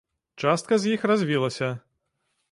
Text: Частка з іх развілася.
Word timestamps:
Частка 0.43 0.77
з 0.85 0.93
іх 0.95 1.05
развілася. 1.11 1.69